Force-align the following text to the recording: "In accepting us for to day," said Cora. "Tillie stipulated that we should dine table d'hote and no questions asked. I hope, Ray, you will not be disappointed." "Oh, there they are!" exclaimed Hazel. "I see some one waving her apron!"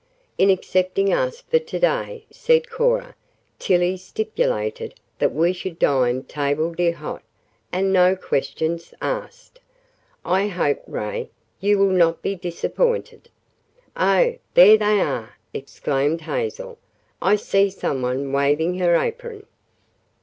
"In 0.39 0.49
accepting 0.49 1.13
us 1.13 1.41
for 1.41 1.59
to 1.59 1.77
day," 1.79 2.25
said 2.31 2.67
Cora. 2.71 3.13
"Tillie 3.59 3.97
stipulated 3.97 4.95
that 5.19 5.31
we 5.31 5.53
should 5.53 5.77
dine 5.77 6.23
table 6.23 6.73
d'hote 6.73 7.21
and 7.71 7.93
no 7.93 8.15
questions 8.15 8.95
asked. 8.99 9.59
I 10.25 10.47
hope, 10.47 10.81
Ray, 10.87 11.29
you 11.59 11.77
will 11.77 11.91
not 11.93 12.23
be 12.23 12.33
disappointed." 12.33 13.29
"Oh, 13.95 14.37
there 14.55 14.75
they 14.75 15.01
are!" 15.01 15.35
exclaimed 15.53 16.21
Hazel. 16.21 16.79
"I 17.21 17.35
see 17.35 17.69
some 17.69 18.01
one 18.01 18.31
waving 18.31 18.79
her 18.79 18.95
apron!" 18.95 19.45